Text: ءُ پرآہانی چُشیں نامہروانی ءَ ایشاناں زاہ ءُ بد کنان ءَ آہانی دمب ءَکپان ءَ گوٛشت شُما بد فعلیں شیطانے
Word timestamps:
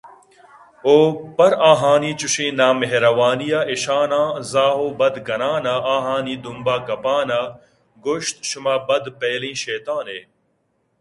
ءُ 0.95 1.19
پرآہانی 1.35 2.11
چُشیں 2.19 2.51
نامہروانی 2.59 3.49
ءَ 3.59 3.67
ایشاناں 3.71 4.29
زاہ 4.51 4.75
ءُ 4.85 4.97
بد 4.99 5.15
کنان 5.27 5.63
ءَ 5.73 5.85
آہانی 5.95 6.35
دمب 6.43 6.67
ءَکپان 6.75 7.29
ءَ 7.39 7.53
گوٛشت 8.03 8.37
شُما 8.49 8.75
بد 8.87 9.03
فعلیں 9.19 9.55
شیطانے 9.63 10.19